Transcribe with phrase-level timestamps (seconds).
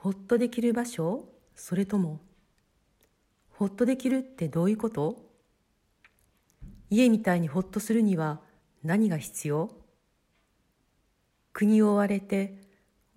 [0.00, 1.24] ほっとできる場所？
[1.56, 2.20] それとも
[3.50, 5.16] ほっとできるってどういうこと？
[6.88, 8.40] 家みたいにほっとするには
[8.84, 9.70] 何が必要？
[11.52, 12.54] 国を追われて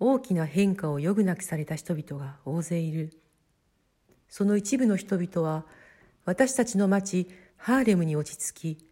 [0.00, 3.16] 大きな変化を余儀なくされた人々が大勢いる。
[4.28, 5.64] その一部の人々は
[6.24, 8.88] 私たちの町ハーレムに落ち着き、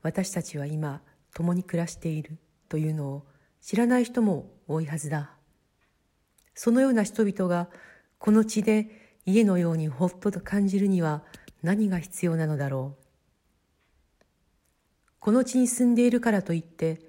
[0.00, 1.02] 私たちは今
[1.34, 2.38] 共に暮らしている
[2.70, 3.26] というのを
[3.60, 5.33] 知らない人も多いはずだ。
[6.54, 7.68] そのような人々が
[8.18, 11.22] この地で家のようにほっとと感じるには
[11.62, 13.04] 何が必要なのだろう。
[15.18, 17.00] この地に住んでいるからといって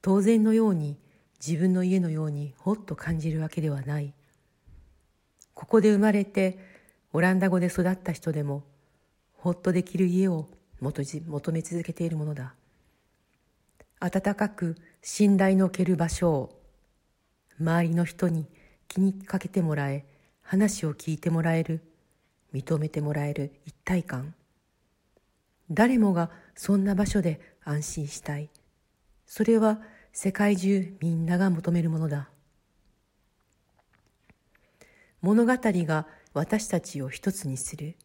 [0.00, 0.96] 当然のように
[1.44, 4.14] 自分の家のようにほっと感じるわけではない。
[5.52, 6.58] ここで生まれて
[7.12, 8.62] オランダ語で育った人でも
[9.32, 10.48] ほっとできる家を
[10.80, 12.54] 求め続けているものだ。
[13.98, 16.62] 温かく信頼のおける場所を
[17.58, 18.46] 周りの人に
[18.88, 20.04] 気にかけてもらえ
[20.42, 21.80] 話を聞いてもらえる
[22.54, 24.34] 認めてもらえる一体感。
[25.70, 28.48] 誰もがそんな場所で安心したい。
[29.26, 29.80] それは
[30.12, 32.28] 世界中みんなが求めるものだ。
[35.20, 37.96] 物語が私たちを一つにする。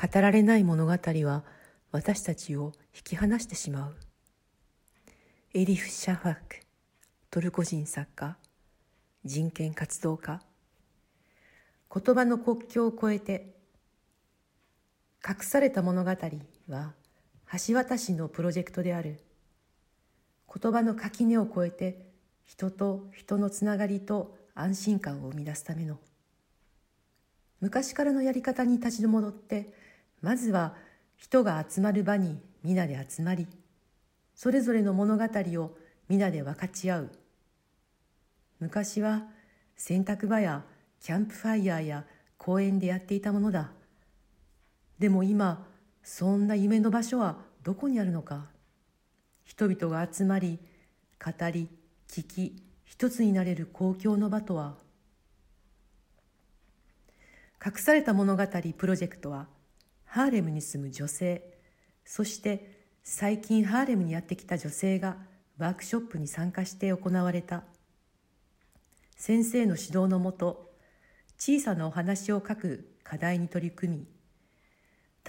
[0.00, 1.44] 語られない物語は
[1.90, 3.96] 私たちを引き離してしまう。
[5.54, 6.60] エリフ・シャファク
[7.30, 8.36] トルコ人作家。
[9.24, 10.40] 人権活動家。
[11.92, 13.56] 言葉の国境を越えて
[15.26, 16.10] 隠された物語
[16.68, 16.92] は
[17.66, 19.20] 橋渡しのプロジェクトである。
[20.54, 22.06] 言葉の垣根を越えて
[22.44, 25.98] 人と人のつながりと安心感を生み出すための。
[27.60, 29.74] 昔からのやり方に立ち戻って
[30.22, 30.76] まずは
[31.16, 33.48] 人が集まる場に皆で集まり
[34.36, 35.76] それぞれの物語を
[36.08, 37.10] 皆で分かち合う。
[38.60, 39.22] 昔は
[39.76, 40.64] 洗濯場や
[41.00, 42.04] キャンプファイヤーや
[42.36, 43.70] 公園でやっていたものだ。
[44.98, 45.66] でも今
[46.02, 48.46] そんな夢の場所はどこにあるのか。
[49.44, 50.58] 人々が集まり
[51.24, 51.68] 語り
[52.08, 54.76] 聞き一つになれる公共の場とは。
[57.64, 59.48] 隠された物語プロジェクトは
[60.04, 61.42] ハーレムに住む女性
[62.04, 65.16] そして最近ハーレムにやってきた女性が
[65.58, 67.64] ワークショップに参加して行われた。
[69.18, 70.70] 先生の指導のもと
[71.38, 74.06] 小さなお話を書く課題に取り組み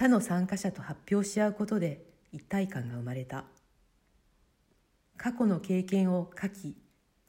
[0.00, 3.44] 他の参加者と発表し合うことで一体感が生まれた。
[5.18, 6.74] 過去の経験を書き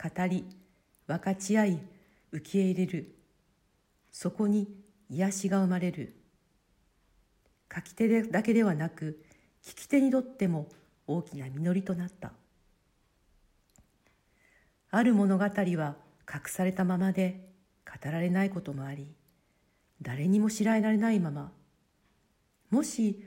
[0.02, 0.46] 語り
[1.06, 1.80] 分かち合い
[2.32, 3.14] 受け入れる。
[4.14, 4.70] そこに
[5.10, 6.16] 癒しが生まれる。
[7.76, 9.22] 書き手だけではなく
[9.66, 10.70] 聞き手にとっても
[11.08, 12.32] 大きな実りとなった。
[14.92, 15.96] ある物語は
[16.34, 17.50] 隠されたままで
[17.86, 19.08] 語られないこともあり
[20.02, 21.52] 誰にも知られないまま
[22.70, 23.24] もし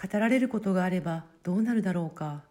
[0.00, 2.42] 語られることがあればどうなるだろうか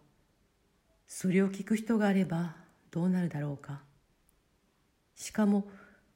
[1.06, 2.56] それを聞く人があれば
[2.90, 3.80] どうなるだろうか。
[5.14, 5.68] しかも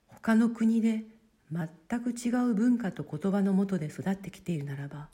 [0.06, 1.04] 他の国で
[1.53, 1.68] 全
[2.00, 5.08] く違う文化と言葉のもとで育ってきているならば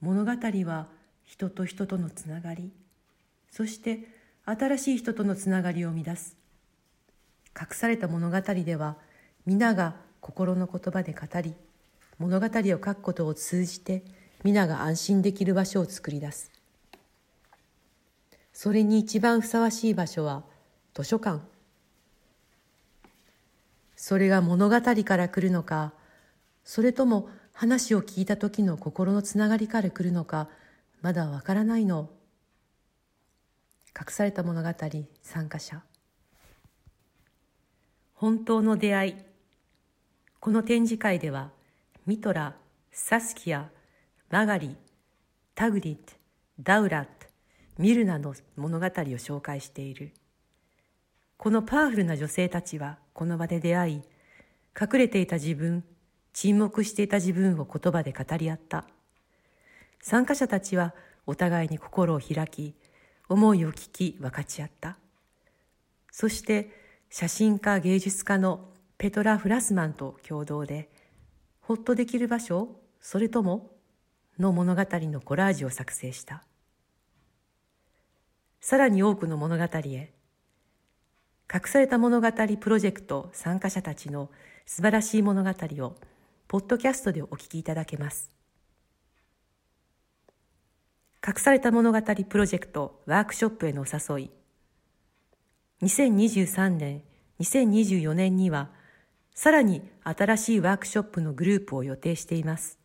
[0.00, 0.86] 物語は
[1.24, 2.70] 人と人とのつながり
[3.50, 4.06] そして
[4.44, 6.36] 新しい人とのつながりを生み出す。
[7.58, 8.96] 隠された物語では
[9.44, 11.54] 皆が心の言葉で語り
[12.18, 14.04] 物語を書くことを通じて
[14.44, 16.50] 皆が安心できる場所を作り出す。
[18.52, 20.42] それに一番ふさわしい場所は
[20.94, 21.40] 図書館。
[23.96, 25.92] それが物語から来るのか
[26.64, 30.48] それとも話を聞いた時の心のつながりから来るのか
[31.02, 32.08] まだわからないの。
[33.98, 34.68] 隠された物語
[35.22, 35.82] 参加者。
[38.20, 39.14] 本当の出会い
[40.40, 41.50] この展示会では
[42.04, 42.56] ミトラ
[42.90, 43.68] サスキア
[44.28, 44.74] マガリ
[45.54, 46.14] タグリット
[46.58, 47.28] ダウラット
[47.78, 50.10] ミルナの物語を紹介している。
[51.36, 54.02] このパワフルな女性たちはこの場で出会い、
[54.80, 55.84] 隠れていた自分、
[56.32, 58.84] 沈黙していた自分を言葉で語り合った。
[60.02, 60.92] 参加者たちは
[61.24, 62.74] お互いに心を開き、
[63.28, 64.98] 思いを聞き分かち合った。
[66.10, 66.77] そして
[67.10, 68.68] 写真家芸術家の
[68.98, 70.90] ペトラ・フラスマンと共同で、
[71.60, 73.70] ほっとできる場所それとも
[74.38, 76.44] の物語のコラージュを作成した。
[78.60, 80.12] さらに多くの物語へ
[81.52, 84.30] 隠された物語プロジェクト参加者たちの
[84.66, 85.96] 素晴らしい物語を
[86.48, 88.30] ポッドキャストでお聞きいただけます
[91.26, 94.30] 隠された物語プロジェクトワークショップへのお誘い
[95.82, 97.02] 2023年
[97.40, 98.70] 2024年には
[99.32, 102.80] さらに新しいワークショップのグループを予定しています。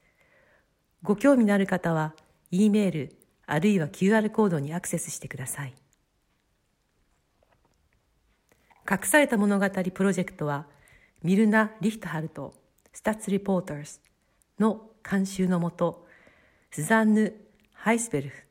[1.01, 2.13] ご興味のある方は、
[2.51, 3.16] E メール
[3.48, 5.74] あるいは QR コードにアクセスしてください。
[8.88, 10.68] 隠された物語プロジェクトは、
[11.24, 12.54] ミルナ・リヒトハルト、
[12.94, 14.00] スタッツ・リポーターズ
[14.60, 16.06] の監修のもと、
[16.69, 17.34] スザンヌ・
[17.74, 18.44] ハイスベルフ、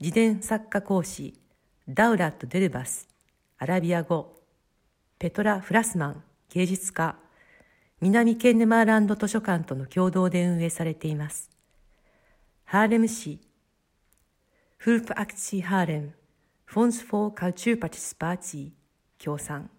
[0.00, 1.38] 自伝作家講師、
[1.86, 3.06] ダウラット・デルバス、
[3.58, 4.42] アラビア語、
[5.18, 7.16] ペトラ・フラスマン、芸術家、
[8.02, 11.50] 南ケンネマーランド図書館との共同で運営されています。
[12.64, 13.40] ハーレム市、
[14.76, 16.12] フルプアクチーハーレム、
[16.66, 18.70] フォンスフォーカルチューパティスパーチー、
[19.16, 19.70] 協賛。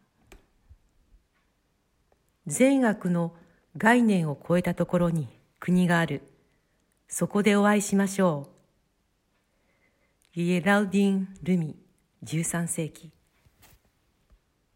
[2.48, 3.36] 善悪の
[3.78, 5.28] 概念を超えたところに
[5.60, 6.24] 国がある。
[7.08, 8.50] そこでお会いしましょ
[10.34, 10.38] う。
[10.38, 11.76] リエ・ラウディン・ルミ、
[12.24, 13.12] 13世紀。